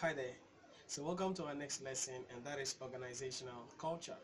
[0.00, 0.36] Hi there.
[0.86, 4.16] So welcome to our next lesson and that is organizational culture.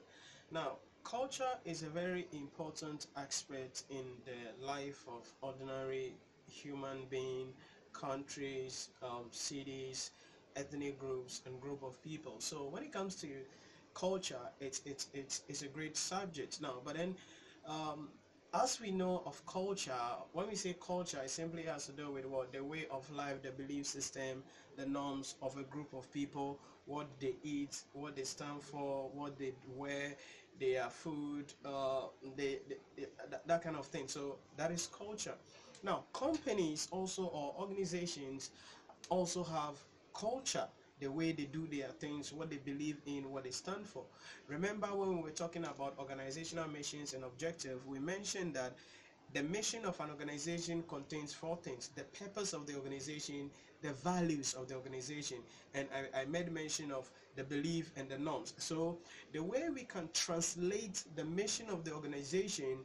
[0.51, 6.15] Now, culture is a very important aspect in the life of ordinary
[6.51, 7.53] human being,
[7.93, 10.11] countries, um, cities,
[10.57, 12.37] ethnic groups and group of people.
[12.39, 13.29] So when it comes to
[13.95, 16.81] culture, it's, it's, it's, it's a great subject now.
[16.85, 17.15] But then
[17.67, 18.09] um,
[18.63, 19.93] as we know of culture,
[20.33, 23.43] when we say culture, it simply has to do with what the way of life,
[23.43, 24.43] the belief system,
[24.77, 29.37] the norms of a group of people, what they eat, what they stand for, what
[29.39, 30.15] they wear,
[30.61, 32.03] their food, uh,
[32.37, 34.07] they, they, they, that, that kind of thing.
[34.07, 35.35] So that is culture.
[35.83, 38.51] Now, companies also or organizations
[39.09, 39.75] also have
[40.15, 40.67] culture
[41.01, 44.05] the way they do their things, what they believe in, what they stand for.
[44.49, 48.73] Remember when we were talking about organizational missions and objectives, we mentioned that
[49.33, 53.51] the mission of an organization contains four things the purpose of the organization,
[53.83, 55.39] the values of the organization,
[55.75, 58.55] and I, I, made mention of the belief and the norms.
[58.59, 58.99] So,
[59.33, 62.79] the way we can translate the mission of the organization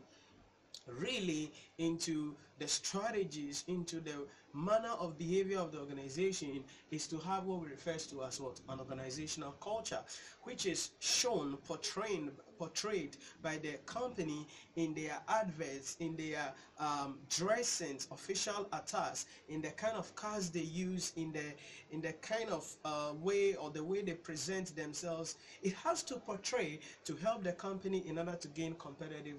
[0.88, 7.46] really into the strategies, into the manner of behavior of the organization is to have
[7.46, 10.00] what we refer to as what an organizational culture,
[10.44, 18.08] which is shown, portrayed, portrayed by the company in their adverts, in their um, dressings,
[18.12, 21.44] official attires, in the kind of cars they use, in the
[21.92, 25.36] in the kind of uh, way or the way they present themselves.
[25.62, 29.38] It has to portray to help the company in order to gain competitive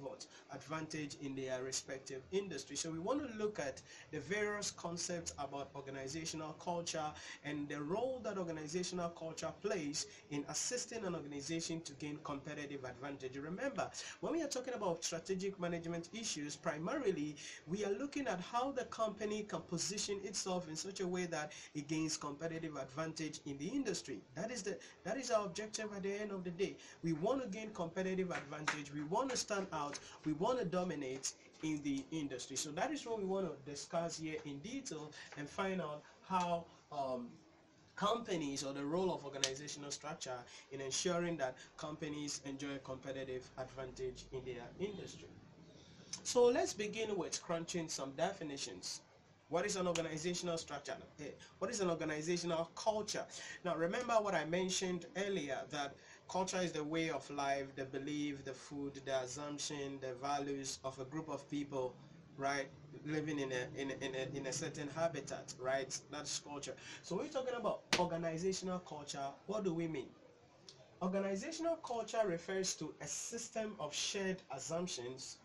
[0.53, 2.77] advantage in their respective industry.
[2.77, 7.05] So we want to look at the various concepts about organizational culture
[7.45, 13.37] and the role that organizational culture plays in assisting an organization to gain competitive advantage.
[13.37, 18.73] Remember, when we are talking about strategic management issues, primarily we are looking at how
[18.73, 23.57] the company can position itself in such a way that it gains competitive advantage in
[23.59, 24.21] the industry.
[24.35, 26.77] That is the that is our objective at the end of the day.
[27.03, 28.93] We want to gain competitive advantage.
[28.93, 29.99] We want to stand out.
[30.25, 32.57] We want to dominate in the industry.
[32.57, 36.65] So that is what we want to discuss here in detail and find out how
[36.93, 37.29] um,
[37.97, 40.39] companies or the role of organizational structure
[40.73, 45.29] in ensuring that companies enjoy competitive advantage in their industry.
[46.23, 49.01] So let's begin with crunching some definitions.
[49.51, 50.95] What is an organizational structure?
[51.19, 51.25] Eh,
[51.59, 53.25] what is an organizational culture?
[53.65, 55.95] Now remember what I mentioned earlier that
[56.31, 60.99] culture is the way of life, the belief, the food, the assumption, the values of
[61.01, 61.95] a group of people,
[62.37, 62.69] right?
[63.05, 65.99] Living in a, in a, in a, in a certain habitat, right?
[66.11, 66.75] That's culture.
[67.03, 69.27] So we're talking about organizational culture.
[69.47, 70.09] What do we mean?
[71.03, 75.39] Organizational culture refers to a system of shared assumptions,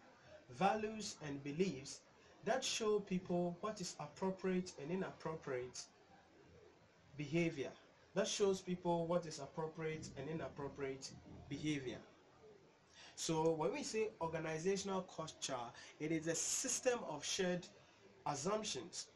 [0.50, 2.00] values, and beliefs
[2.46, 5.86] that show people what is appropriate and inappropriate
[7.18, 7.72] behavior.
[8.16, 11.12] That shows people what is appropriate and inappropriate
[11.50, 12.00] behavior.
[13.16, 15.54] So when we say organizational culture,
[16.00, 17.68] it is a system of shared
[18.26, 19.08] assumptions,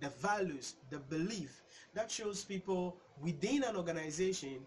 [0.00, 1.62] the values, the belief
[1.94, 4.58] that shows people within an organization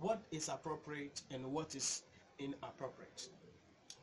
[0.00, 2.02] what is appropriate and what is
[2.38, 3.28] inappropriate.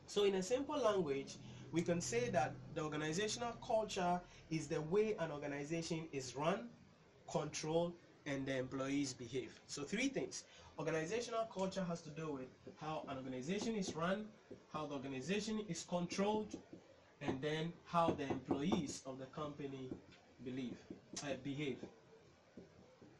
[0.06, 1.36] So in a simple language,
[1.72, 4.20] we can say that the organizational culture
[4.50, 6.68] is the way an organization is run,
[7.30, 7.94] controlled,
[8.26, 9.52] and the employees behave.
[9.66, 10.44] So three things.
[10.78, 12.48] Organizational culture has to do with
[12.80, 14.26] how an organization is run,
[14.72, 16.54] how the organization is controlled,
[17.22, 19.90] and then how the employees of the company
[20.44, 20.76] believe,
[21.22, 21.78] uh, behave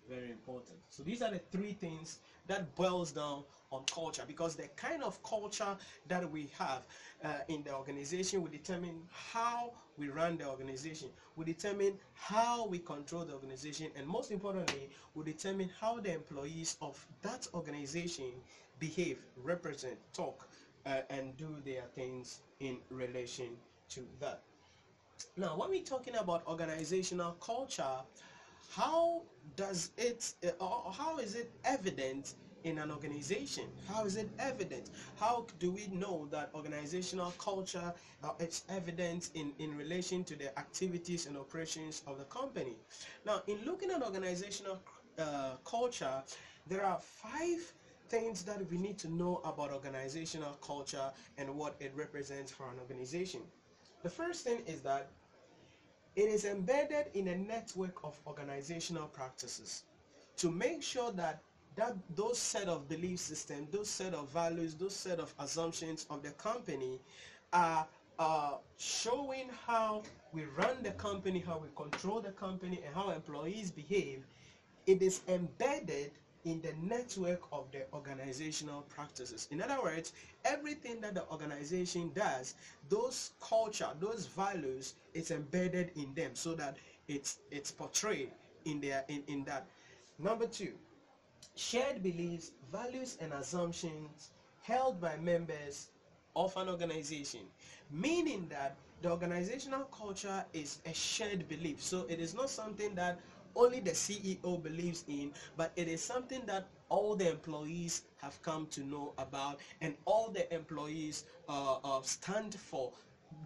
[0.09, 0.79] very important.
[0.91, 5.23] So these are the three things that boils down on culture because the kind of
[5.23, 6.83] culture that we have
[7.25, 12.79] uh, in the organization will determine how we run the organization, will determine how we
[12.79, 18.33] control the organization, and most importantly, will determine how the employees of that organization
[18.79, 20.49] behave, represent, talk,
[20.85, 23.57] uh, and do their things in relation
[23.89, 24.41] to that.
[25.37, 28.01] Now, when we're talking about organizational culture,
[28.71, 29.23] how
[29.57, 32.35] does it uh, how is it evident
[32.65, 33.65] in an organization?
[33.89, 34.91] How is it evident?
[35.15, 37.93] How do we know that organizational culture
[38.25, 42.77] uh, it's evident in in relation to the activities and operations of the company?
[43.25, 44.81] Now in looking at organizational
[45.19, 46.23] uh, culture
[46.67, 47.61] there are five
[48.09, 52.79] things that we need to know about organizational culture and what it represents for an
[52.79, 53.41] organization.
[54.03, 55.09] The first thing is that
[56.17, 59.85] it is embedded in a network of organizational practices
[60.39, 61.41] to make sure that
[61.77, 66.23] that those set of belief systems, those set of values, those set of assumptions of
[66.23, 66.99] the company
[67.53, 67.87] are
[68.19, 70.03] uh, showing how
[70.33, 74.23] we run the company, how we control the company, and how employees behave.
[74.87, 76.13] It is embedded
[76.47, 79.49] in the network of the organizational practices.
[79.51, 80.13] In other words,
[80.45, 82.55] everything that the organization does,
[82.89, 86.77] those culture, those values, it's embedded in them so that
[87.09, 88.31] it's it's portrayed
[88.65, 89.67] in their in, in that.
[90.21, 90.73] Number two,
[91.57, 94.31] shared beliefs, values, and assumptions
[94.63, 95.89] held by members
[96.37, 97.41] of an organization,
[97.91, 101.83] meaning that the organizational culture is a shared belief.
[101.83, 103.19] So it is not something that
[103.57, 108.67] only the CEO believes in, but it is something that all the employees have come
[108.69, 112.93] to know about and all the employees uh, uh, stand for,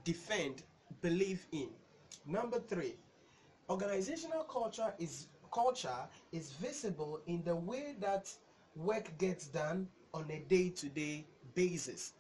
[0.05, 0.63] defend,
[1.01, 1.69] believe in.
[2.27, 2.97] Number three,
[3.69, 8.31] organizational culture is culture is visible in the way that
[8.77, 11.25] work gets done on a day-to-day
[11.55, 12.13] basis.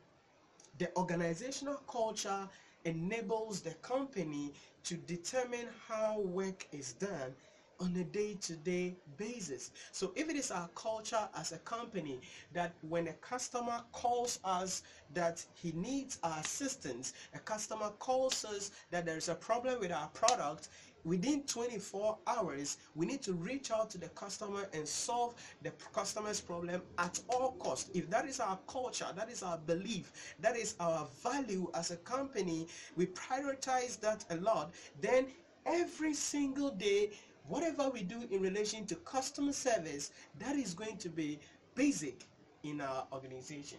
[0.78, 2.48] The organizational culture
[2.84, 4.52] enables the company
[4.84, 7.34] to determine how work is done
[7.80, 9.70] on a day-to-day basis.
[9.92, 12.20] So if it is our culture as a company
[12.52, 14.82] that when a customer calls us
[15.14, 19.92] that he needs our assistance, a customer calls us that there is a problem with
[19.92, 20.68] our product,
[21.04, 26.40] within 24 hours we need to reach out to the customer and solve the customer's
[26.40, 30.74] problem at all costs if that is our culture that is our belief that is
[30.78, 32.66] our value as a company
[32.96, 35.26] we prioritize that a lot then
[35.66, 37.10] every single day
[37.50, 41.40] whatever we do in relation to customer service, that is going to be
[41.74, 42.24] basic
[42.62, 43.78] in our organization.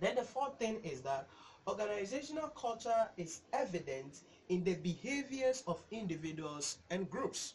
[0.00, 1.28] Then the fourth thing is that
[1.68, 7.54] organizational culture is evident in the behaviors of individuals and groups.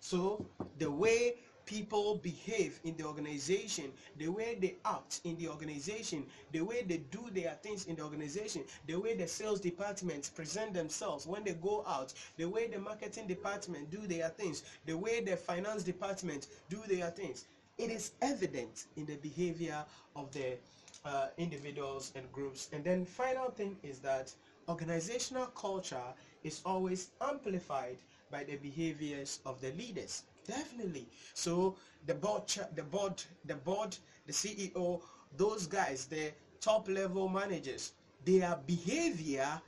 [0.00, 0.46] So
[0.78, 1.36] the way
[1.66, 6.98] people behave in the organization, the way they act in the organization, the way they
[7.10, 11.54] do their things in the organization, the way the sales departments present themselves when they
[11.54, 16.46] go out, the way the marketing department do their things, the way the finance department
[16.68, 17.44] do their things.
[17.78, 19.84] It is evident in the behavior
[20.16, 20.56] of the
[21.04, 22.68] uh, individuals and groups.
[22.72, 24.32] And then final thing is that
[24.68, 26.14] organizational culture
[26.44, 27.96] is always amplified
[28.30, 30.24] by the behaviors of the leaders.
[30.46, 31.08] Definitely.
[31.34, 31.76] So
[32.06, 32.44] the board,
[32.74, 33.96] the board, the board,
[34.26, 35.00] the CEO,
[35.36, 37.92] those guys, the top level managers,
[38.24, 39.60] their behavior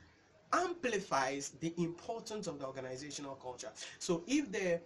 [0.51, 3.69] amplifies the importance of the organizational culture.
[3.99, 4.79] So if the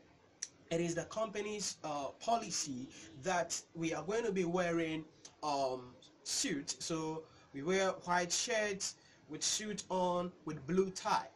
[0.70, 2.90] it is the company's uh, policy
[3.24, 5.06] that we are going to be wearing
[5.42, 5.94] um,
[6.24, 6.76] suit.
[6.80, 7.24] So
[7.54, 8.96] we wear white shirts
[9.30, 11.30] with suit on with blue tie.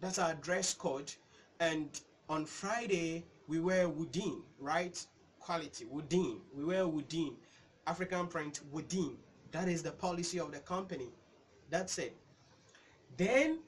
[0.00, 1.12] That's our dress code.
[1.58, 1.88] And
[2.28, 5.04] on Friday we wear woodin, right?
[5.40, 6.36] Quality, woodin.
[6.54, 7.34] We wear woodin.
[7.86, 9.16] African print, woodin.
[9.50, 11.08] That is the policy of the company.
[11.70, 12.14] That's it.
[13.16, 13.60] Then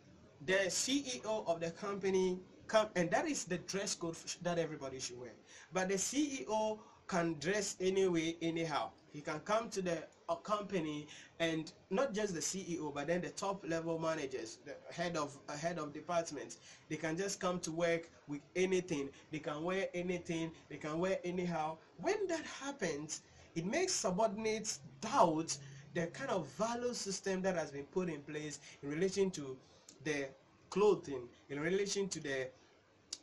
[0.44, 5.19] the CEO of the company come, and that is the dress code that everybody should
[5.19, 5.32] wear.
[5.73, 6.79] But the CEO
[7.09, 8.91] can dress anyway, anyhow.
[9.12, 11.09] He can come to the uh, company
[11.41, 15.56] and not just the CEO, but then the top level managers, the head of uh,
[15.56, 16.59] head of departments.
[16.88, 19.11] They can just come to work with anything.
[19.32, 20.53] They can wear anything.
[20.69, 21.79] They can wear anyhow.
[22.00, 23.23] When that happens,
[23.56, 25.56] it makes subordinates doubt
[25.94, 29.56] the kind of value system that has been put in place in relation to
[30.05, 30.29] the
[30.71, 32.49] clothing, in relation to the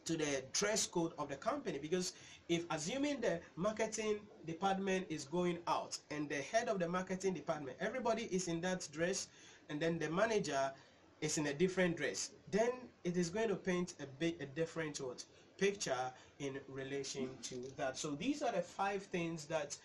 [0.07, 2.13] to the dress code of the company because
[2.47, 7.77] if assuming the marketing department is going out and the head of the marketing department
[7.79, 9.27] everybody is in that dress
[9.69, 10.71] and then the manager
[11.21, 12.31] is in a different dress.
[12.51, 12.69] Then
[13.03, 14.99] it is going to paint a bit a different
[15.57, 17.97] picture in relation to that.
[17.97, 19.75] So these are the five things that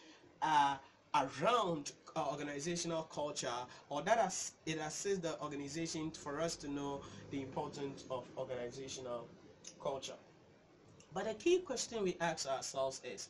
[0.43, 0.79] are
[1.15, 3.49] around organizational culture
[3.89, 7.01] or that has, it assists the organization for us to know
[7.31, 9.27] the importance of organizational
[9.83, 10.17] culture.
[11.15, 13.29] But the key question we ask ourselves is,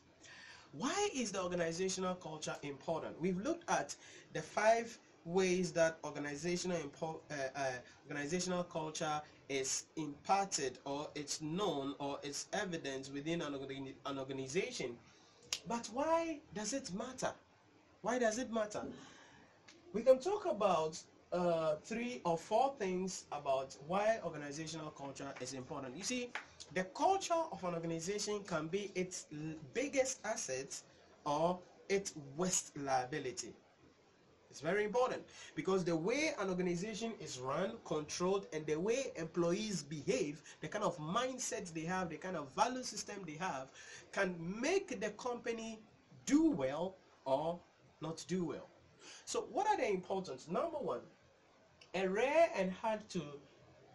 [0.72, 3.20] why is the organizational culture important?
[3.20, 3.94] We've looked at
[4.32, 7.60] the five ways that organizational uh, uh,
[8.08, 13.54] organizational culture is imparted or it's known or it's evident within an,
[14.06, 14.96] an organization.
[15.68, 17.32] But why does it matter?
[18.00, 18.82] Why does it matter?
[19.92, 20.98] We can talk about
[21.32, 25.96] uh, three or four things about why organizational culture is important.
[25.96, 26.30] You see,
[26.74, 29.26] the culture of an organization can be its
[29.72, 30.80] biggest asset
[31.24, 31.58] or
[31.88, 33.54] its worst liability.
[34.50, 35.22] It's very important
[35.54, 40.84] because the way an organization is run, controlled, and the way employees behave, the kind
[40.84, 43.68] of mindsets they have, the kind of value system they have,
[44.12, 45.78] can make the company
[46.26, 47.58] do well or
[48.02, 48.68] not do well.
[49.24, 50.46] So what are the importance?
[50.48, 51.00] Number one,
[51.94, 53.22] a rare and hard to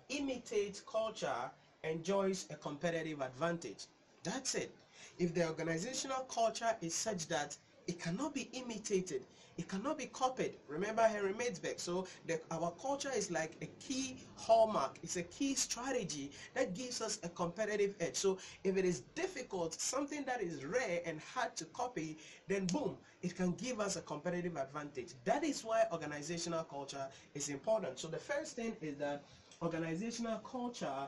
[0.10, 1.52] imitate culture
[1.84, 3.86] enjoys a competitive advantage.
[4.24, 4.72] That's it.
[5.20, 9.22] if the organizational culture is such that it cannot be imitated.
[9.58, 10.54] It cannot be copied.
[10.68, 11.80] Remember henry Mintzberg.
[11.80, 15.00] so the, our culture is like a key hallmark.
[15.02, 18.16] It's a key strategy that gives us a competitive edge.
[18.16, 22.18] So if it is difficult something that is rare and hard to copy
[22.48, 25.14] then boom it can give us a competitive advantage.
[25.26, 27.98] That is why organizational culture is important.
[27.98, 29.24] So the first thing is that
[29.62, 31.08] organizational culture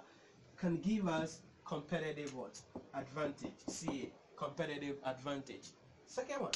[0.57, 2.59] can give us competitive what?
[2.95, 3.53] Advantage.
[3.67, 5.67] See competitive advantage.
[6.07, 6.51] Second one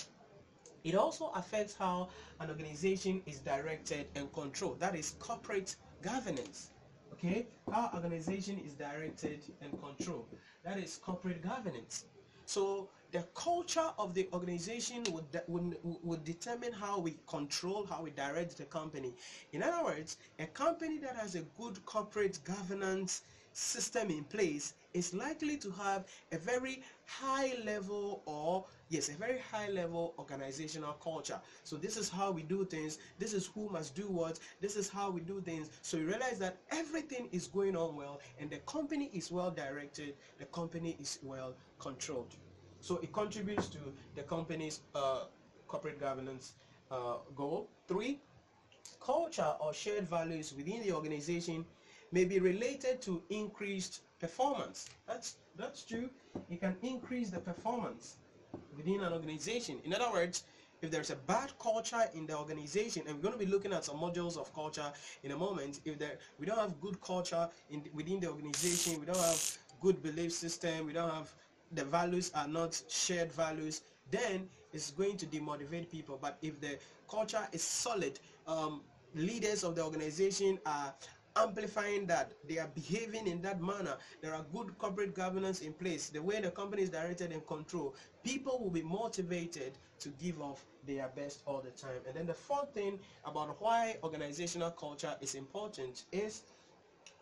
[0.84, 2.10] it also affects how
[2.40, 4.80] an organization is directed and controlled.
[4.80, 6.70] That is corporate governance.
[7.14, 10.28] Okay, how organization is directed and controlled.
[10.64, 12.06] That is corporate governance.
[12.46, 18.10] So the culture of the organization would, would, would determine how we control, how we
[18.12, 19.14] direct the company.
[19.54, 23.22] In other words, a company that has a good corporate governance
[23.54, 29.40] system in place is likely to have a very high level or yes a very
[29.52, 31.40] high level organizational culture.
[31.64, 33.00] So this is how we do things.
[33.20, 34.40] This is who must do what.
[34.62, 35.70] This is how we do things.
[35.82, 40.16] So you realize that everything is going on well and the company is well directed.
[40.40, 42.36] The company is well controlled.
[42.82, 43.80] So it contributes to
[44.16, 45.26] the company's uh,
[45.68, 46.54] corporate governance
[46.92, 47.70] uh, goal.
[47.88, 48.20] Three
[49.00, 51.66] culture or shared values within the organization
[52.12, 54.90] may be related to increased performance.
[55.06, 56.10] That's that's true.
[56.50, 58.16] It can increase the performance
[58.78, 59.76] within an organization.
[59.84, 60.44] In other words,
[60.82, 63.84] if there's a bad culture in the organization, and we're going to be looking at
[63.84, 64.90] some modules of culture
[65.24, 69.06] in a moment, if there we don't have good culture in within the organization, we
[69.06, 69.42] don't have
[69.82, 71.30] good belief system, we don't have
[71.74, 76.18] the values are not shared values, then it's going to demotivate people.
[76.22, 76.78] But if the
[77.10, 78.82] culture is solid, um,
[79.16, 80.94] leaders of the organization are
[81.36, 82.34] amplifying that.
[82.48, 83.98] They are behaving in that manner.
[84.22, 86.10] There are good corporate governance in place.
[86.10, 90.64] The way the company is directed and controlled people will be motivated to give off
[90.86, 92.02] their best all the time.
[92.08, 96.42] And then the fourth thing about why organizational culture is important is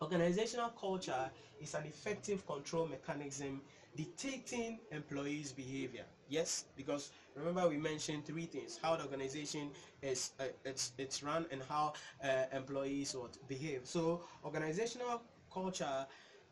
[0.00, 3.62] organizational culture is an effective control mechanism
[3.96, 9.70] dictating employees behavior yes because remember we mentioned three things how the organization
[10.02, 11.92] is uh, it's it's run and how
[12.24, 13.80] uh, employees would behave.
[13.84, 15.22] So organizational
[15.52, 16.06] culture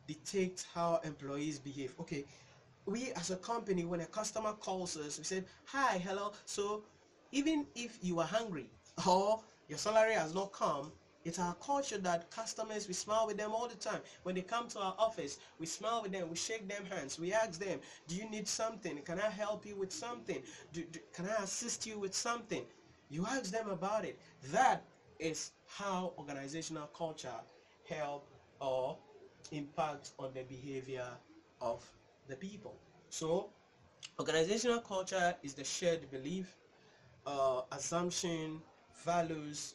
[0.07, 1.95] dictates how employees behave.
[2.01, 2.25] Okay
[2.87, 6.33] we as a company when a customer calls us we said hi hello.
[6.45, 6.83] So
[7.33, 8.71] even if you are hungry
[9.07, 10.93] or your salary has not come
[11.25, 14.01] it's our culture that customers, we smile with them all the time.
[14.23, 17.33] When they come to our office, we smile with them, we shake them hands, we
[17.33, 18.99] ask them, do you need something?
[19.03, 20.43] Can I help you with something?
[20.73, 22.65] Do, do, can I assist you with something?
[23.09, 24.19] You ask them about it.
[24.53, 24.83] That
[25.19, 27.41] is how organizational culture
[27.89, 28.27] help
[28.61, 28.97] or
[29.51, 31.07] impact on the behavior
[31.61, 31.85] of
[32.29, 32.79] the people.
[33.09, 33.51] So,
[34.19, 36.57] organizational culture is the shared belief,
[37.27, 38.63] uh, assumption,
[39.05, 39.75] values,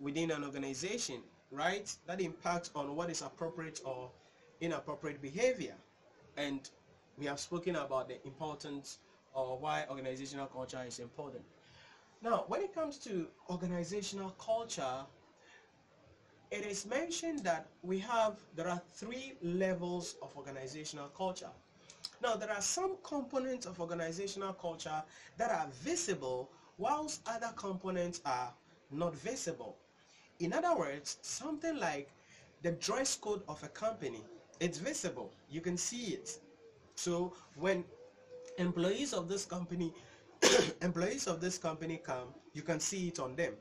[0.00, 1.94] within an organization, right?
[2.06, 4.10] That impacts on what is appropriate or
[4.60, 5.74] inappropriate behavior.
[6.36, 6.68] And
[7.16, 8.98] we have spoken about the importance
[9.34, 11.44] or why organizational culture is important.
[12.22, 15.04] Now, when it comes to organizational culture,
[16.50, 21.50] it is mentioned that we have, there are three levels of organizational culture.
[22.22, 25.02] Now, there are some components of organizational culture
[25.36, 28.52] that are visible, whilst other components are
[28.90, 29.76] not visible.
[30.40, 32.10] In other words, something like
[32.62, 34.22] the dress code of a company,
[34.60, 35.32] it's visible.
[35.50, 36.38] You can see it.
[36.94, 37.84] So when
[38.58, 39.92] employees of this company
[40.82, 43.54] employees of this company come, you can see it on them.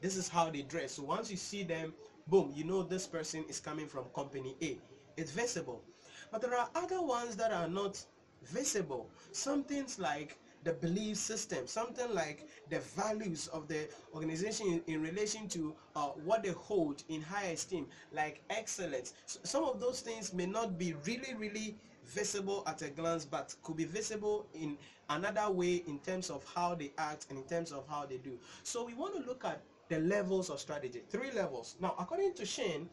[0.00, 0.92] This is how they dress.
[0.92, 1.94] So once you see them,
[2.26, 4.78] boom, you know this person is coming from company A.
[5.16, 5.82] It's visible.
[6.30, 8.04] But there are other ones that are not
[8.44, 9.08] visible.
[9.32, 15.02] Some things like the belief system, something like the values of the organization in, in
[15.02, 19.14] relation to uh, what they hold in high esteem, like excellence.
[19.24, 23.54] So some of those things may not be really, really visible at a glance, but
[23.62, 24.76] could be visible in
[25.08, 28.38] another way in terms of how they act and in terms of how they do.
[28.62, 31.76] So we want to look at the levels of strategy, three levels.
[31.80, 32.90] Now, according to Schein,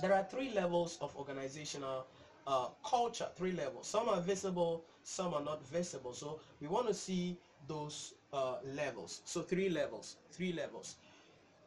[0.00, 2.06] there are three levels of organizational
[2.46, 3.86] uh, culture, three levels.
[3.86, 6.12] Some are visible, some are not visible.
[6.12, 9.20] So we want to see those uh, levels.
[9.24, 10.96] So three levels, three levels.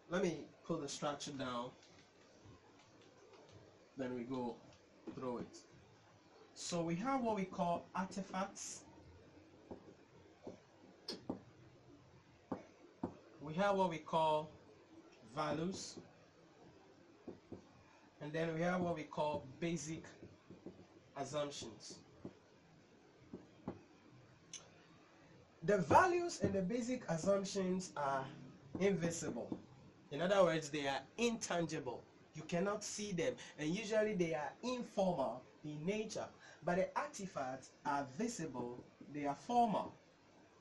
[0.09, 1.69] Let me pull the structure down.
[3.97, 4.55] Then we go
[5.13, 5.57] through it.
[6.53, 8.81] So we have what we call artifacts.
[13.41, 14.49] We have what we call
[15.35, 15.95] values.
[18.21, 20.03] And then we have what we call basic
[21.17, 21.99] assumptions.
[25.65, 28.23] The values and the basic assumptions are
[28.79, 29.57] invisible.
[30.11, 32.03] In other words, they are intangible.
[32.35, 36.25] You cannot see them, and usually they are informal in nature.
[36.63, 39.93] But the artifacts are visible, they are formal,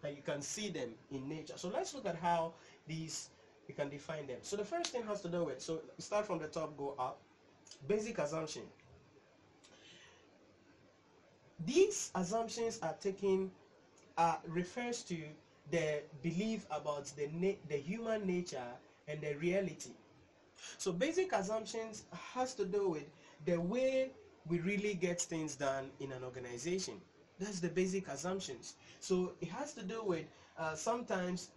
[0.02, 1.54] and you can see them in nature.
[1.56, 2.54] So let's look at how
[2.86, 3.30] these
[3.66, 4.38] we can define them.
[4.42, 7.18] So the first thing has to do with so start from the top, go up.
[7.88, 8.62] Basic assumption.
[11.64, 13.50] These assumptions are taken
[14.16, 15.16] uh, refers to
[15.70, 18.72] the belief about the na- the human nature
[19.08, 19.90] and the reality.
[20.78, 22.04] So basic assumptions
[22.34, 23.04] has to do with
[23.44, 24.10] the way
[24.46, 27.00] we really get things done in an organization.
[27.38, 28.74] That's the basic assumptions.
[29.00, 30.24] So it has to do with
[30.58, 31.48] uh, sometimes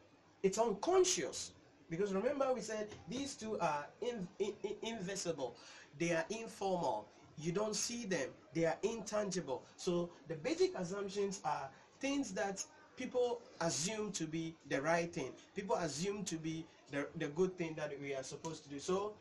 [0.44, 1.52] it's unconscious
[1.90, 5.56] because remember we said these two are in, in, in, invisible.
[5.98, 7.08] They are informal.
[7.38, 8.30] You don't see them.
[8.54, 9.64] They are intangible.
[9.76, 12.64] So the basic assumptions are things that
[12.96, 15.32] people assume to be the right thing.
[15.56, 18.80] People assume to be the, the good thing that we are supposed to do.
[18.80, 19.14] So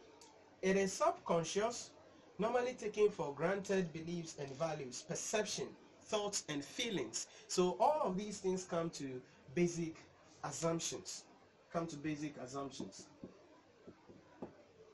[0.62, 1.90] it is subconscious,
[2.38, 5.66] normally taken for granted beliefs and values, perception,
[6.04, 7.26] thoughts and feelings.
[7.48, 9.20] So all of these things come to
[9.54, 9.96] basic
[10.44, 11.24] assumptions.
[11.72, 13.06] Come to basic assumptions.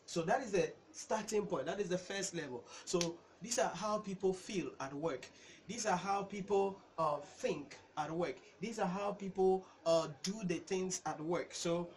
[0.06, 1.66] So that is the starting point.
[1.66, 2.64] That is the first level.
[2.84, 5.26] So these are how people feel at work.
[5.68, 8.36] These are how people uh, think at work.
[8.60, 11.54] These are how people uh, do the things at work.
[11.54, 11.88] So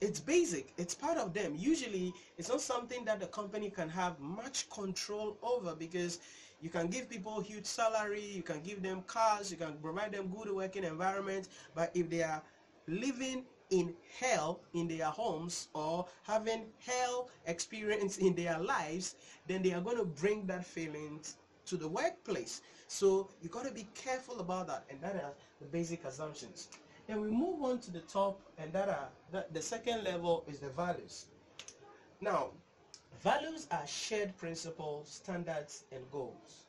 [0.00, 0.72] it's basic.
[0.78, 1.54] It's part of them.
[1.56, 6.18] Usually, it's not something that the company can have much control over because
[6.60, 10.28] you can give people huge salary, you can give them cars, you can provide them
[10.28, 12.42] good working environment, but if they are
[12.86, 19.16] living in hell in their homes or having hell experience in their lives,
[19.48, 21.20] then they are going to bring that feeling
[21.66, 22.62] to the workplace.
[22.88, 26.68] So you got to be careful about that, and that are the basic assumptions.
[27.06, 30.60] Then we move on to the top, and that are that the second level is
[30.60, 31.26] the values.
[32.20, 32.50] Now,
[33.22, 36.66] values are shared principles, standards, and goals.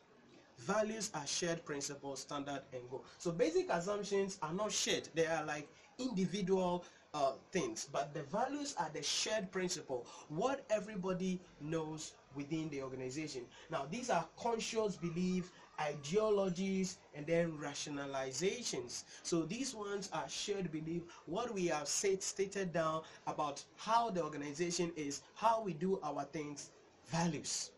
[0.59, 3.05] Values are shared principles, standard, and goal.
[3.17, 8.73] So basic assumptions are not shared; they are like individual uh, things, but the values
[8.79, 13.43] are the shared principle, what everybody knows within the organization.
[13.69, 19.03] Now, these are conscious belief, ideologies, and then rationalizations.
[19.21, 24.23] So these ones are shared belief, what we have said, stated down about how the
[24.23, 26.71] organization is, how we do our things,
[27.07, 27.71] values.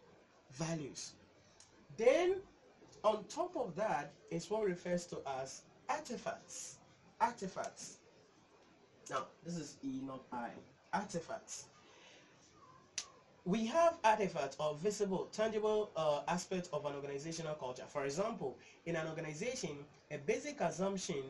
[0.53, 1.13] Values.
[1.97, 2.37] Then,
[3.03, 6.77] on top of that, is what refers to as artifacts.
[7.19, 7.97] Artifacts
[9.09, 10.49] now, this is E, not I.
[10.93, 11.65] Artifacts.
[13.43, 17.83] We have artifacts or visible, tangible uh, aspects of an organizational culture.
[17.87, 21.21] For example, in an organization, a basic assumption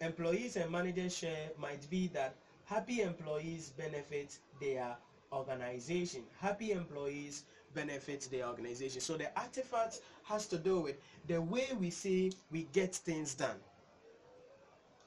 [0.00, 4.96] employees and managers share might be that happy employees benefit their
[5.32, 6.22] organization.
[6.40, 7.42] Happy employees
[7.74, 9.00] benefit their organization.
[9.00, 13.56] So the artifact has to do with the way we say we get things done.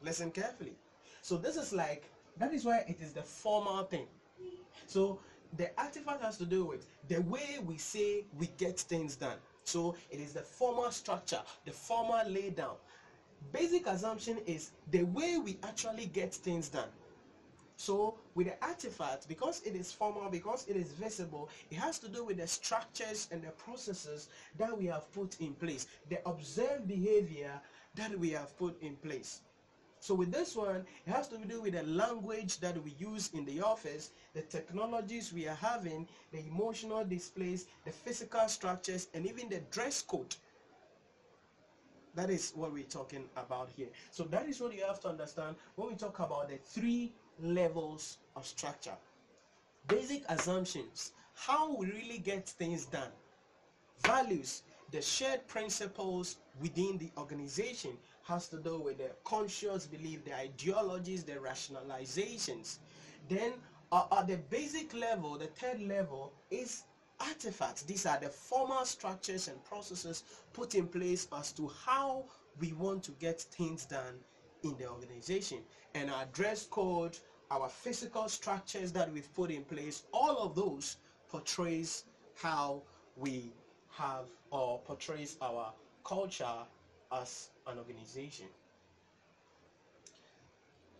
[0.02, 0.76] Listen carefully.
[1.28, 4.08] So this is like, that is why it is the formal thing.
[4.86, 5.20] So
[5.58, 9.36] the artifact has to do with the way we say we get things done.
[9.66, 12.78] So it is the formal structure, the formal laydown.
[13.52, 16.88] Basic assumption is the way we actually get things done.
[17.76, 22.08] So with the artifact, because it is formal, because it is visible, it has to
[22.08, 26.88] do with the structures and the processes that we have put in place, the observed
[26.88, 27.52] behavior
[27.96, 29.42] that we have put in place.
[30.00, 33.46] So with this one, it has to do with the language that we use in
[33.46, 39.50] the office, the technologies we are having, the emotional displays, the physical structures, and even
[39.50, 40.36] the dress code.
[42.16, 43.90] That is what we're talking about here.
[44.12, 48.18] So that is what you have to understand when we talk about the three levels
[48.36, 48.96] of structure.
[49.88, 53.12] Basic assumptions, how we really get things done.
[54.04, 57.92] Values, the shared principles within the organization
[58.28, 62.80] has to do with the conscious belief, the ideologies, the rationalizations.
[63.30, 63.54] Then
[63.92, 66.84] uh, at the basic level, the third level is
[67.20, 67.84] artifacts.
[67.84, 72.26] These are the formal structures and processes put in place as to how
[72.60, 74.16] we want to get things done
[74.64, 75.60] in the organization.
[75.96, 77.18] And our dress code,
[77.50, 80.98] our physical structures that we've put in place, all of those
[81.30, 82.04] portrays
[82.36, 82.84] how
[83.16, 83.52] we
[83.90, 86.66] have or portrays our culture
[87.12, 88.48] as an organization.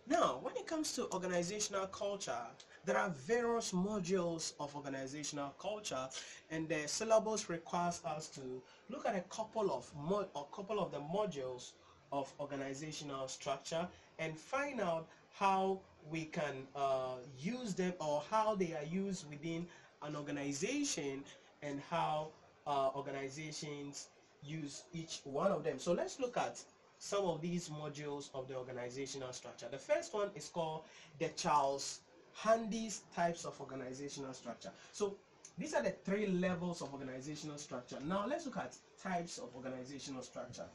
[0.06, 2.46] Now, when it comes to organizational culture,
[2.86, 6.08] there are various modules of organizational culture,
[6.50, 9.90] and the syllabus requires us to look at a couple of
[10.34, 11.72] a couple of the modules
[12.10, 13.86] of organizational structure
[14.18, 15.78] and find out how
[16.10, 19.66] we can uh, use them or how they are used within
[20.02, 21.22] an organization
[21.62, 22.28] and how
[22.66, 24.08] uh, organizations
[24.48, 25.78] use each one of them.
[25.78, 26.60] So let's look at
[26.98, 29.66] some of these modules of the organizational structure.
[29.70, 30.84] The first one is called
[31.18, 32.00] the Charles
[32.34, 34.70] Handy's types of organizational structure.
[34.92, 35.16] So
[35.58, 37.98] these are the three levels of organizational structure.
[38.04, 40.66] Now let's look at types of organizational structure.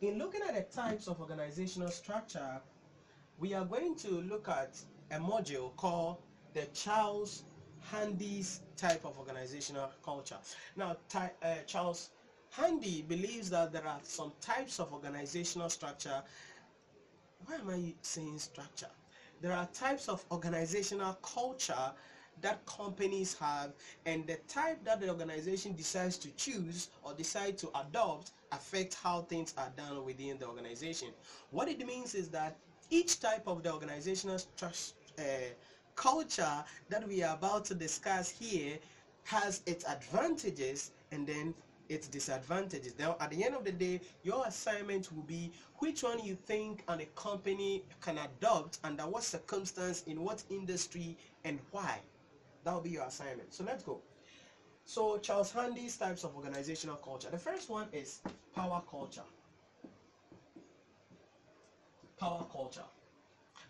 [0.00, 2.60] In looking at the types of organizational structure,
[3.38, 6.18] we are going to look at a module called
[6.54, 7.44] the Charles
[7.82, 10.38] Handy's type of organizational culture.
[10.76, 11.28] Now, uh,
[11.66, 12.10] Charles
[12.50, 16.22] Handy believes that there are some types of organizational structure.
[17.44, 18.90] Why am I saying structure?
[19.40, 21.92] There are types of organizational culture
[22.40, 23.72] that companies have
[24.06, 29.22] and the type that the organization decides to choose or decide to adopt affect how
[29.22, 31.08] things are done within the organization.
[31.50, 32.56] What it means is that
[32.90, 35.22] each type of the organizational uh,
[35.98, 38.78] culture that we are about to discuss here
[39.24, 41.52] has its advantages and then
[41.88, 42.94] its disadvantages.
[42.98, 46.84] Now, at the end of the day, your assignment will be which one you think
[46.88, 51.98] and a company can adopt under what circumstance, in what industry, and why.
[52.64, 53.52] That will be your assignment.
[53.52, 54.00] So let's go.
[54.84, 57.28] So Charles Handy's types of organizational culture.
[57.30, 58.20] The first one is
[58.54, 59.24] power culture.
[62.18, 62.84] Power culture.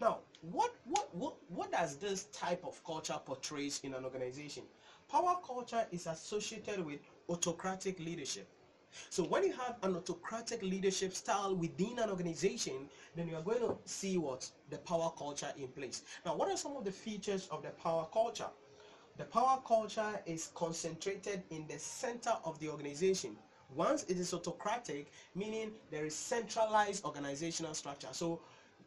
[0.00, 4.62] Now, what, what, what, what does this type of culture portrays in an organization?
[5.10, 8.48] Power culture is associated with autocratic leadership.
[9.10, 13.60] So when you have an autocratic leadership style within an organization, then you are going
[13.60, 16.02] to see what the power culture in place.
[16.24, 18.48] Now, what are some of the features of the power culture?
[19.16, 23.36] The power culture is concentrated in the center of the organization.
[23.74, 28.08] Once it is autocratic, meaning there is centralized organizational structure.
[28.12, 28.40] So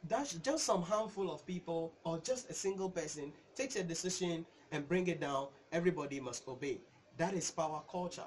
[0.07, 4.87] that's just some handful of people or just a single person takes a decision and
[4.87, 6.79] bring it down, everybody must obey.
[7.17, 8.25] That is power culture.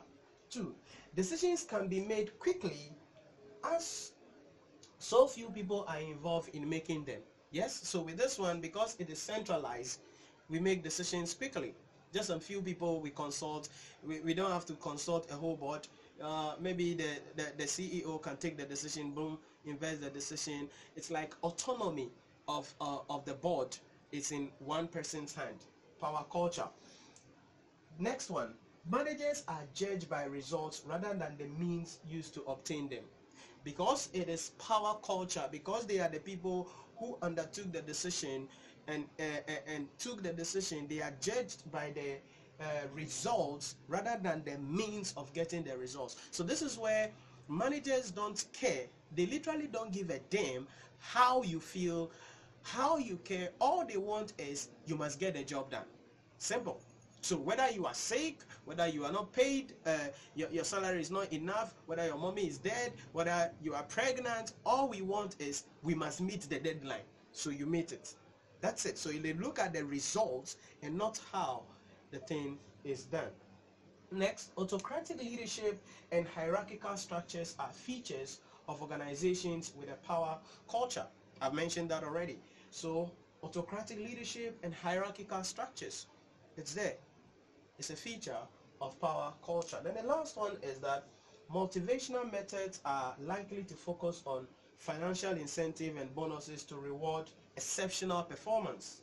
[0.51, 0.75] Two,
[1.17, 2.93] decisions can be made quickly
[3.65, 4.13] as
[4.99, 7.21] so few people are involved in making them.
[7.51, 10.01] Yes, so with this one, because it is centralized,
[10.49, 11.75] we make decisions quickly.
[12.13, 13.69] Just a few people we consult.
[14.03, 15.89] We, we don't have to consult a whole board.
[16.23, 20.69] Uh, maybe the, the, the CEO can take the decision, boom, invest the decision.
[20.97, 22.11] It's like autonomy
[22.49, 23.77] of, uh, of the board.
[24.13, 25.57] It's in one person's hand.
[26.01, 26.69] Power culture.
[27.99, 28.55] Next one,
[28.91, 33.05] Managers are judged by results rather than the means used to obtain them.
[33.65, 38.47] Because it is power culture, because they are the people who undertook the decision
[38.87, 42.19] and, uh, uh, and took the decision, they are judged by the
[42.61, 46.17] uh, results rather than the means of getting the results.
[46.31, 47.11] So this is where
[47.49, 48.85] managers don't care.
[49.15, 50.67] They literally don't give a damn
[50.99, 52.11] how you feel,
[52.63, 53.51] how you care.
[53.61, 55.85] All they want is you must get the job done.
[56.39, 56.81] Simple.
[57.21, 59.97] So whether you are sick, whether you are not paid, uh,
[60.35, 64.53] your, your salary is not enough, whether your mommy is dead, whether you are pregnant,
[64.67, 67.07] all we want is we must meet the deadline.
[67.33, 68.15] So you meet it.
[68.61, 68.99] That's it.
[68.99, 71.63] So they look at the results and not how
[72.11, 73.31] the thing is done.
[74.13, 80.39] Next, autocratic leadership and hierarchical structures are features of organizations with a power
[80.71, 81.07] culture.
[81.41, 82.39] I've mentioned that already.
[82.71, 83.11] So
[83.43, 86.07] autocratic leadership and hierarchical structures,
[86.57, 86.97] it's there.
[87.79, 88.39] It's a feature
[88.81, 89.79] of power culture.
[89.83, 91.05] Then the last one is that
[91.53, 94.47] motivational methods are likely to focus on
[94.79, 99.03] financial incentive and bonuses to reward exceptional performance,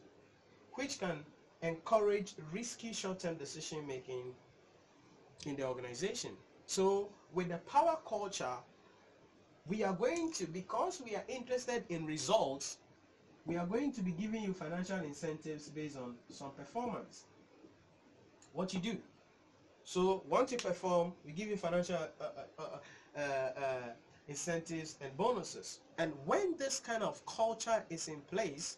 [0.73, 1.23] which can
[1.61, 4.33] encourage risky short-term decision making
[5.45, 6.31] in the organization.
[6.65, 8.55] So with the power culture,
[9.67, 12.77] we are going to, because we are interested in results,
[13.45, 17.25] we are going to be giving you financial incentives based on some performance
[18.53, 18.97] what you do.
[19.83, 22.23] So once you perform, we give you financial uh,
[22.59, 23.89] uh, uh, uh, uh
[24.27, 25.79] incentives and bonuses.
[25.97, 28.77] And when this kind of culture is in place,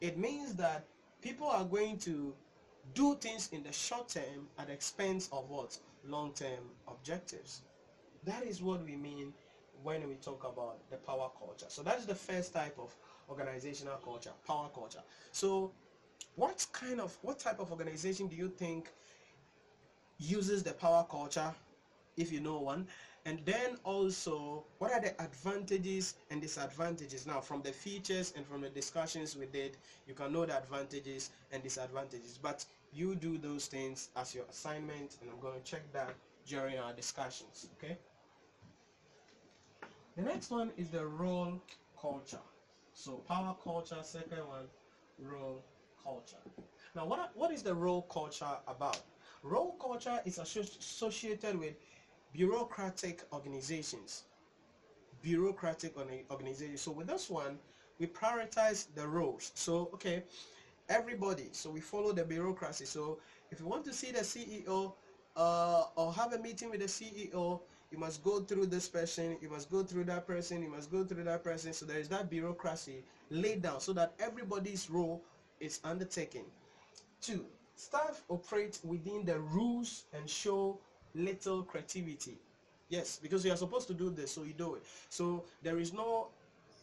[0.00, 0.84] it means that
[1.22, 2.34] people are going to
[2.94, 5.76] do things in the short term at the expense of what?
[6.06, 7.62] Long-term objectives.
[8.24, 9.32] That is what we mean
[9.84, 11.66] when we talk about the power culture.
[11.68, 12.96] So that is the first type of
[13.28, 15.02] organizational culture, power culture.
[15.32, 15.72] So
[16.36, 18.90] what kind of, what type of organization do you think
[20.18, 21.52] uses the power culture
[22.16, 22.86] if you know one
[23.26, 28.60] and then also what are the advantages and disadvantages now from the features and from
[28.60, 33.66] the discussions we did you can know the advantages and disadvantages but you do those
[33.66, 36.14] things as your assignment and I'm going to check that
[36.46, 37.96] during our discussions okay
[40.16, 41.60] The next one is the role
[42.00, 42.38] culture.
[42.92, 44.66] So power culture, second one,
[45.18, 45.64] role
[46.02, 46.36] culture.
[46.94, 49.00] Now, what, what is the role culture about?
[49.42, 51.74] Role culture is associated with
[52.32, 54.22] bureaucratic organizations.
[55.20, 55.96] Bureaucratic
[56.30, 56.82] organizations.
[56.82, 57.58] So with this one,
[57.98, 59.50] we prioritize the roles.
[59.54, 60.22] So, okay,
[60.88, 61.48] everybody.
[61.52, 62.84] So we follow the bureaucracy.
[62.84, 63.18] So
[63.50, 64.92] if you want to see the CEO
[65.36, 67.60] uh, or have a meeting with the CEO,
[67.94, 71.04] you must go through this person, you must go through that person, you must go
[71.04, 71.72] through that person.
[71.72, 75.22] So there is that bureaucracy laid down so that everybody's role
[75.60, 76.42] is undertaken.
[77.22, 77.44] Two,
[77.76, 80.76] staff operate within the rules and show
[81.14, 82.36] little creativity.
[82.88, 84.82] Yes, because you are supposed to do this, so you do it.
[85.08, 86.26] So there is no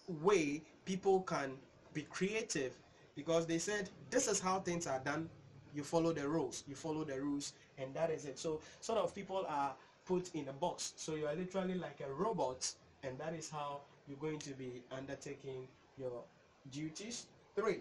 [0.07, 1.57] way people can
[1.93, 2.71] be creative
[3.17, 5.27] because they said this is how things are done.
[5.75, 8.39] You follow the rules, you follow the rules, and that is it.
[8.39, 9.73] So sort of people are
[10.11, 10.91] put in a box.
[10.97, 12.69] So you are literally like a robot,
[13.03, 16.23] and that is how you're going to be undertaking your
[16.69, 17.27] duties.
[17.55, 17.79] Three,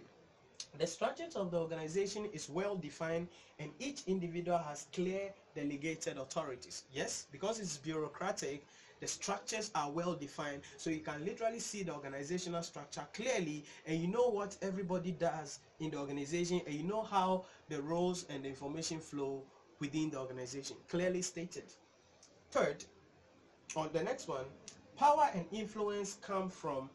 [0.78, 3.26] the structures of the organization is well defined
[3.58, 6.84] and each individual has clear delegated authorities.
[6.92, 8.64] Yes, because it's bureaucratic,
[9.00, 14.00] the structures are well defined so you can literally see the organizational structure clearly and
[14.00, 18.44] you know what everybody does in the organization and you know how the roles and
[18.44, 19.42] the information flow
[19.80, 21.64] within the organization clearly stated
[22.50, 22.84] third
[23.76, 24.44] on the next one
[24.96, 26.90] power and influence come from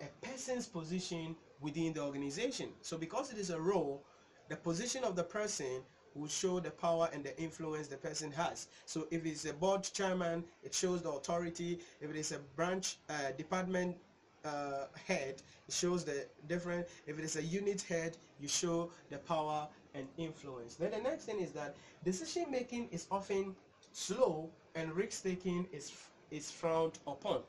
[0.00, 4.02] a person's position within the organization so because it is a role
[4.48, 5.82] the position of the person
[6.14, 8.66] will show the power and the influence the person has.
[8.84, 11.78] So if it's a board chairman, it shows the authority.
[12.00, 13.96] If it is a branch uh, department
[14.44, 16.86] uh, head, it shows the different.
[17.06, 20.74] If it is a unit head, you show the power and influence.
[20.74, 23.54] Then the next thing is that decision making is often
[23.92, 25.92] slow and risk taking is
[26.30, 27.42] is frowned upon.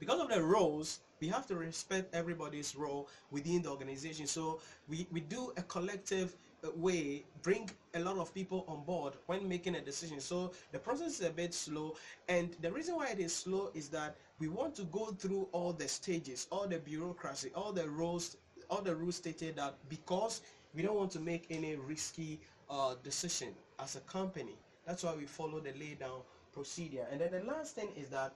[0.00, 4.26] Because of the roles, we have to respect everybody's role within the organization.
[4.26, 6.36] So we, we do a collective
[6.76, 11.20] way bring a lot of people on board when making a decision so the process
[11.20, 11.94] is a bit slow
[12.28, 15.72] and the reason why it is slow is that we want to go through all
[15.72, 18.36] the stages all the bureaucracy all the rules
[18.70, 20.42] all the rules stated that because
[20.74, 23.48] we don't want to make any risky uh, decision
[23.78, 24.56] as a company
[24.88, 26.20] that's why we follow the lay down
[26.52, 28.32] procedure and then the last thing is that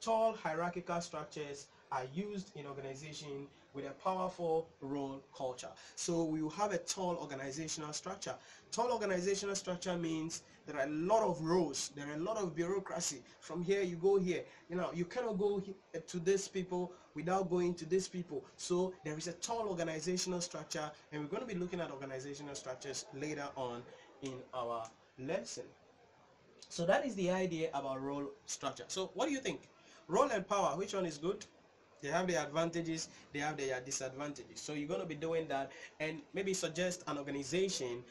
[0.00, 5.68] tall hierarchical structures are used in organization with a powerful role culture.
[5.94, 8.34] So we will have a tall organizational structure.
[8.72, 12.56] Tall organizational structure means there are a lot of roles, there are a lot of
[12.56, 13.22] bureaucracy.
[13.40, 14.42] From here you go here.
[14.70, 15.62] You know, you cannot go
[15.94, 18.44] eh, to these people without going to these people.
[18.56, 22.54] So there is a tall organizational structure and we're going to be looking at organizational
[22.54, 23.82] structures later on
[24.22, 24.88] in our
[25.18, 25.64] lesson.
[26.68, 28.84] So that is the idea about role structure.
[28.88, 29.60] So what do you think?
[30.08, 31.44] Role and power, which one is good?
[32.02, 34.60] They have their advantages, they have their disadvantages.
[34.60, 38.04] So you're going to be doing that and maybe suggest an organization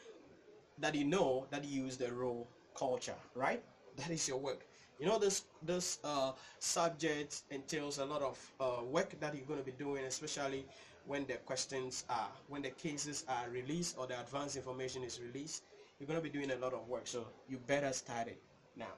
[0.78, 3.62] that you know that use the role culture, right?
[3.96, 4.66] That is your work.
[4.98, 9.58] You know this this uh, subject entails a lot of uh, work that you're going
[9.58, 10.66] to be doing, especially
[11.06, 15.62] when the questions are, when the cases are released or the advanced information is released.
[15.98, 18.38] You're going to be doing a lot of work, so you better start it
[18.76, 18.94] now.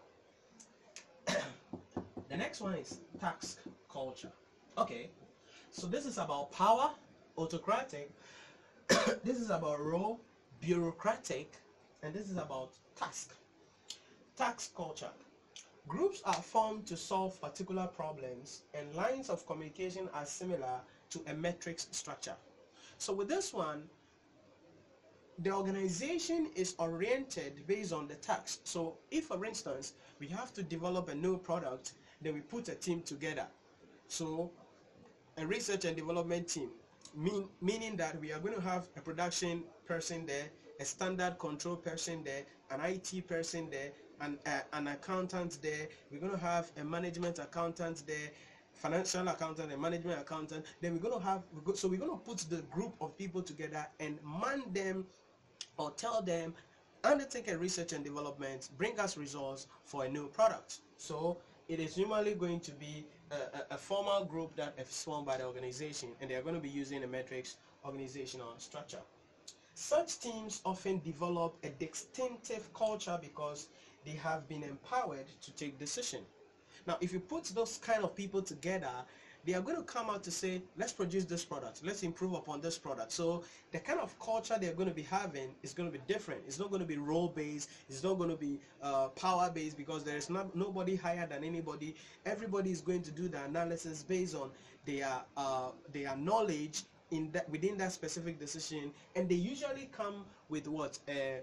[2.28, 3.58] the next one is task
[3.90, 4.32] culture.
[4.76, 5.10] Okay,
[5.70, 6.90] so this is about power,
[7.36, 8.10] autocratic.
[9.24, 10.20] this is about role,
[10.60, 11.52] bureaucratic,
[12.02, 13.34] and this is about task.
[14.36, 15.10] Task culture.
[15.88, 21.34] Groups are formed to solve particular problems, and lines of communication are similar to a
[21.34, 22.34] matrix structure.
[22.98, 23.84] So with this one,
[25.40, 28.60] the organization is oriented based on the task.
[28.64, 32.74] So if, for instance, we have to develop a new product, then we put a
[32.74, 33.46] team together.
[34.08, 34.50] So
[35.36, 36.70] a research and development team,
[37.14, 40.46] mean, meaning that we are going to have a production person there,
[40.80, 45.88] a standard control person there, an IT person there, and uh, an accountant there.
[46.10, 48.30] We're going to have a management accountant there,
[48.72, 50.66] financial accountant, a management accountant.
[50.80, 51.42] Then we're going to have
[51.74, 55.06] so we're going to put the group of people together and man them
[55.78, 56.54] or tell them
[57.04, 60.78] undertake a research and development, bring us results for a new product.
[60.96, 61.38] So
[61.68, 65.44] it is normally going to be a, a, formal group that is formed by the
[65.44, 69.00] organization and they are going to be using a matrix organizational structure.
[69.74, 73.68] Such teams often develop a distinctive culture because
[74.04, 76.22] they have been empowered to take decision.
[76.86, 78.90] Now, if you put those kind of people together,
[79.44, 82.60] they are going to come out to say, let's produce this product, let's improve upon
[82.60, 83.12] this product.
[83.12, 86.42] So the kind of culture they're going to be having is going to be different.
[86.46, 87.70] It's not going to be role based.
[87.88, 91.44] It's not going to be uh, power based because there is not nobody higher than
[91.44, 91.94] anybody.
[92.26, 94.50] Everybody is going to do the analysis based on
[94.84, 100.68] their uh, their knowledge in that within that specific decision, and they usually come with
[100.68, 101.40] what a,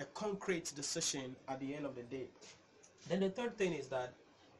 [0.00, 2.26] a concrete decision at the end of the day.
[3.08, 4.12] Then the third thing is that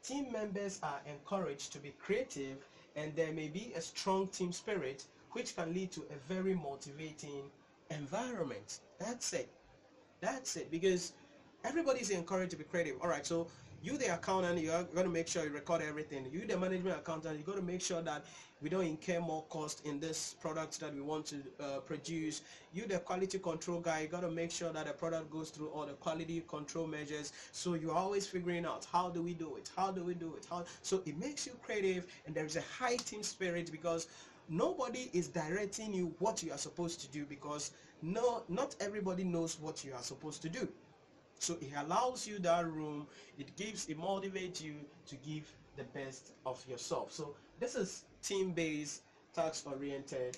[0.03, 2.57] team members are encouraged to be creative
[2.99, 7.51] and there may be a strong team spirit which can lead to a very motivating
[7.91, 8.81] environment.
[8.99, 9.49] That's it.
[10.21, 10.71] That's it.
[10.71, 11.13] Because
[11.65, 12.97] everybody is encouraged to be creative.
[13.01, 13.47] All right, so
[13.83, 16.27] you the accountant you're going to make sure you record everything.
[16.33, 18.25] You the management accountant you got to make sure that
[18.61, 22.43] we don't incur more cost in this product that we want to uh, produce.
[22.75, 25.69] You the quality control guy you got to make sure that the product goes through
[25.69, 27.33] all the quality control measures.
[27.53, 29.71] So you're always figuring out how do we do it?
[29.77, 30.47] How do we do it?
[30.51, 34.09] How so it makes you creative and there is a high team spirit because
[34.49, 37.71] nobody is directing you what you are supposed to do because
[38.03, 40.69] no not everybody knows what you are supposed to do
[41.39, 43.07] so it allows you that room
[43.39, 44.75] it gives it motivates you
[45.07, 45.45] to give
[45.77, 47.13] the best of yourself.
[47.13, 49.03] So this is team-based
[49.35, 50.37] task oriented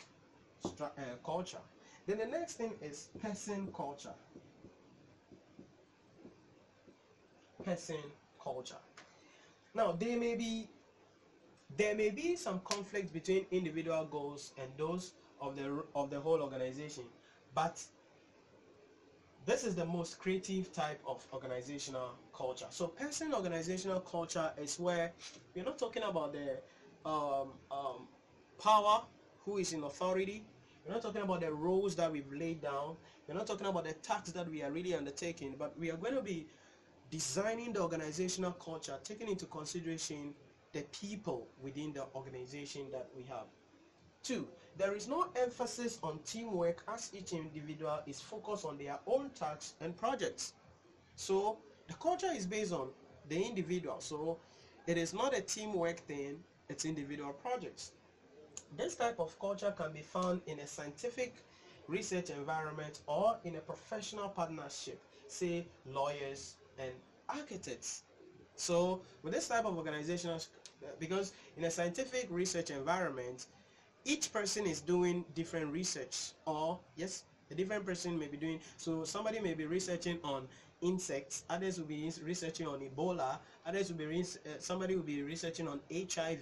[0.64, 0.88] uh,
[1.24, 1.58] culture.
[2.06, 4.14] Then the next thing is person culture.
[7.64, 7.98] Person
[8.42, 8.76] culture.
[9.74, 10.68] Now there may be
[11.76, 16.42] there may be some conflict between individual goals and those of the of the whole
[16.42, 17.04] organization
[17.54, 17.82] but
[19.46, 22.66] this is the most creative type of organizational culture.
[22.70, 25.12] So person organizational culture is where
[25.54, 26.58] we're not talking about the
[27.08, 28.08] um, um,
[28.62, 29.02] power,
[29.44, 30.44] who is in authority.
[30.84, 32.96] We're not talking about the roles that we've laid down.
[33.26, 36.14] We're not talking about the tasks that we are really undertaking, but we are going
[36.14, 36.46] to be
[37.10, 40.34] designing the organizational culture, taking into consideration
[40.72, 43.46] the people within the organization that we have.
[44.22, 49.30] Two, there is no emphasis on teamwork as each individual is focused on their own
[49.30, 50.54] tasks and projects.
[51.16, 52.88] So the culture is based on
[53.28, 54.00] the individual.
[54.00, 54.38] So
[54.86, 57.92] it is not a teamwork thing, it's individual projects.
[58.76, 61.34] This type of culture can be found in a scientific
[61.88, 66.92] research environment or in a professional partnership, say lawyers and
[67.28, 68.04] architects.
[68.54, 70.38] So with this type of organization,
[70.98, 73.46] because in a scientific research environment,
[74.04, 79.04] each person is doing different research or yes a different person may be doing so
[79.04, 80.46] somebody may be researching on
[80.80, 85.68] insects others will be researching on ebola others will be uh, somebody will be researching
[85.68, 86.40] on hiv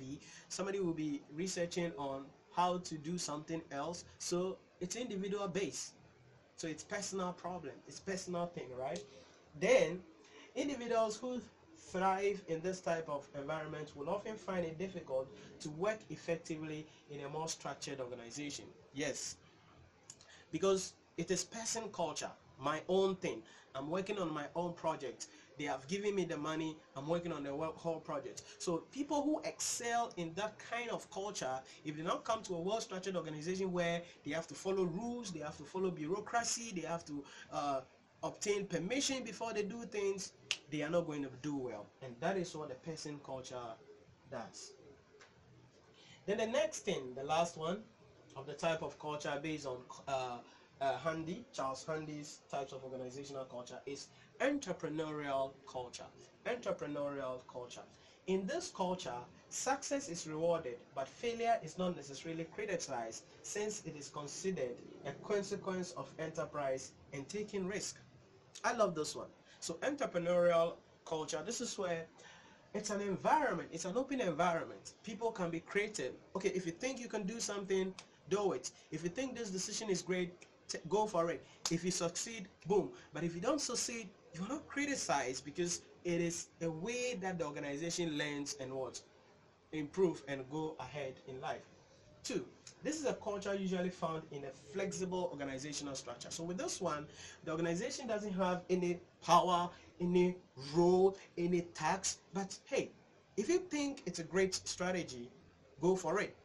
[0.49, 5.95] somebody will be researching on how to do something else so it's individual based.
[6.57, 9.03] So it's personal problem it's personal thing right?
[9.61, 10.01] Then
[10.55, 11.41] individuals who
[11.79, 15.29] thrive in this type of environment will often find it difficult
[15.61, 18.65] to work effectively in a more structured organization.
[18.93, 19.37] Yes,
[20.51, 23.43] because it is person culture, my own thing.
[23.75, 25.27] I'm working on my own project.
[25.59, 26.77] They have given me the money.
[26.97, 28.43] I'm working on the whole project.
[28.59, 32.61] So people who excel in that kind of culture, if they not come to a
[32.61, 37.05] well-structured organization where they have to follow rules, they have to follow bureaucracy, they have
[37.07, 37.81] to uh,
[38.23, 40.33] obtain permission before they do things,
[40.71, 41.87] they are not going to do well.
[42.03, 43.75] And that is what the person culture
[44.31, 44.73] does.
[46.27, 47.83] Then the next thing, the last one
[48.37, 50.39] of the type of culture based on uh,
[50.81, 54.09] uh, Handy, Charles Handy's types of organizational culture is
[54.41, 56.07] entrepreneurial culture.
[56.47, 57.83] Entrepreneurial culture.
[58.27, 64.09] In this culture, success is rewarded, but failure is not necessarily criticized since it is
[64.09, 64.77] considered
[65.07, 67.99] a consequence of enterprise and taking risk.
[68.65, 69.29] I love this one.
[69.61, 72.07] So entrepreneurial culture, this is where
[72.75, 74.95] it's an environment, it's an open environment.
[75.03, 76.13] People can be creative.
[76.37, 77.95] Okay, if you think you can do something,
[78.29, 78.71] do it.
[78.91, 80.33] If you think this decision is great,
[80.89, 81.45] go for it.
[81.71, 82.91] If you succeed, boom.
[83.13, 87.47] But if you don't succeed, you're not criticized because it is a way that the
[87.47, 89.01] organization learns and what
[89.73, 91.63] improve and go ahead in life.
[92.23, 92.45] Two,
[92.83, 96.31] this is a culture usually found in a flexible organizational structure.
[96.31, 97.07] So with this one,
[97.45, 99.69] the organization doesn't have any power,
[100.01, 100.37] any
[100.75, 102.19] role, any tax.
[102.35, 102.91] But hey,
[103.37, 105.29] if you think it's a great strategy,
[105.81, 106.37] go for it.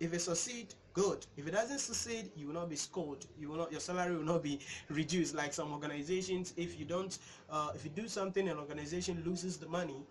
[0.00, 1.24] If it succeed, good.
[1.36, 3.24] If it doesn't succeed, you will not be scored.
[3.38, 3.70] You will not.
[3.70, 4.58] Your salary will not be
[4.90, 5.34] reduced.
[5.34, 7.16] Like some organizations, if you don't,
[7.48, 10.04] uh, if you do something, an organization loses the money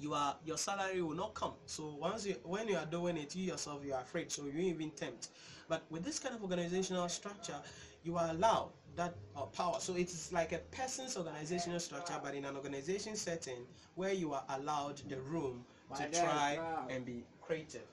[0.00, 1.52] you are your salary will not come.
[1.66, 4.30] So once you when you are doing it you yourself you are afraid.
[4.32, 5.28] So you even tempt
[5.68, 7.60] but with this kind of organizational structure
[8.02, 9.76] you are allowed that uh, power.
[9.80, 14.44] So it's like a person's organizational structure but in an organization setting where you are
[14.48, 15.64] allowed the room
[15.96, 17.86] to try and be creative.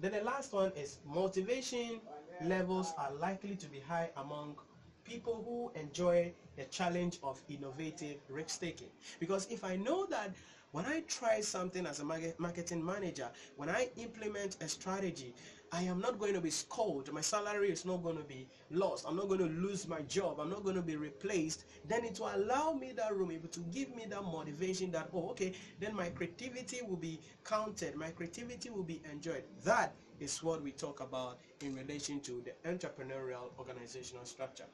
[0.00, 2.00] Then the last one is motivation
[2.40, 4.56] levels are likely to be high among
[5.04, 8.88] people who enjoy the challenge of innovative risk taking.
[9.18, 10.32] Because if I know that
[10.72, 12.04] when I try something as a
[12.38, 15.34] marketing manager, when I implement a strategy,
[15.70, 17.14] I am not going to be scolded.
[17.14, 19.06] My salary is not going to be lost.
[19.08, 20.40] I'm not going to lose my job.
[20.40, 21.64] I'm not going to be replaced.
[21.86, 25.30] Then it will allow me that room, able to give me that motivation that, oh,
[25.30, 27.94] okay, then my creativity will be counted.
[27.94, 29.44] My creativity will be enjoyed.
[29.64, 34.66] That is what we talk about in relation to the entrepreneurial organizational structure,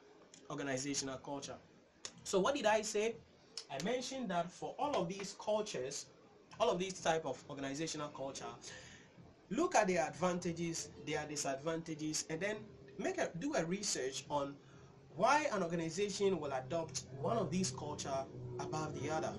[0.49, 1.55] organizational culture.
[2.23, 3.15] So what did I say?
[3.69, 6.05] I mentioned that for all of these cultures,
[6.59, 8.45] all of these type of organizational culture,
[9.49, 12.57] look at their advantages, their disadvantages, and then
[12.97, 14.55] make a do a research on
[15.15, 18.25] why an organization will adopt one of these culture
[18.59, 19.33] above the other.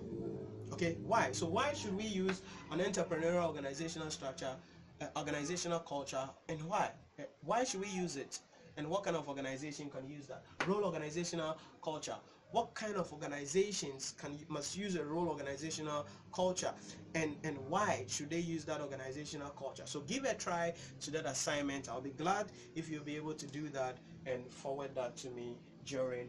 [0.72, 1.30] Okay, why?
[1.32, 4.54] So why should we use an entrepreneurial organizational structure,
[5.00, 6.90] uh, organizational culture, and why?
[7.18, 8.38] Uh, why should we use it?
[8.76, 10.44] And what kind of organization can use that?
[10.66, 12.16] Role organizational culture
[12.52, 16.72] what kind of organizations can must use a role organizational culture
[17.14, 19.82] and and why should they use that organizational culture?
[19.86, 21.88] So give a try to that assignment.
[21.88, 25.58] I'll be glad if you'll be able to do that and forward that to me
[25.84, 26.28] during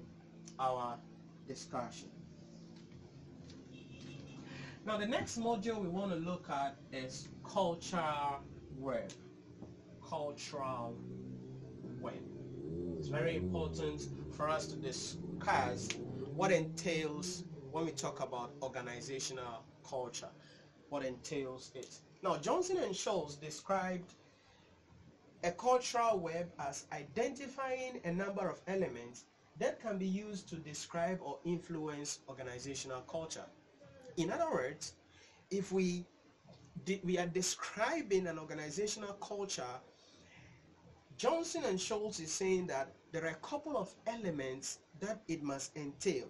[0.59, 0.97] our
[1.47, 2.09] discussion.
[4.85, 8.13] Now the next module we want to look at is culture
[8.77, 9.11] web.
[10.07, 10.97] Cultural
[11.99, 12.13] web.
[12.97, 15.87] It's very important for us to discuss
[16.41, 20.29] what entails when we talk about organizational culture,
[20.89, 21.99] what entails it.
[22.23, 24.11] Now, Johnson and Scholes described
[25.43, 29.25] a cultural web as identifying a number of elements
[29.59, 33.45] that can be used to describe or influence organizational culture.
[34.17, 34.93] In other words,
[35.51, 36.07] if we
[37.03, 39.75] we are describing an organizational culture,
[41.17, 45.75] Johnson and Scholes is saying that there are a couple of elements that it must
[45.75, 46.27] entail.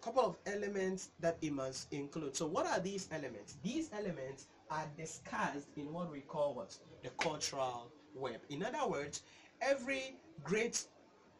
[0.00, 2.34] Couple of elements that it must include.
[2.34, 3.56] So what are these elements?
[3.62, 6.76] These elements are discussed in what we call what?
[7.02, 8.40] The cultural web.
[8.48, 9.22] In other words
[9.60, 10.84] every great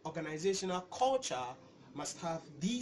[0.04, 1.36] organizational culture
[1.94, 2.78] must have these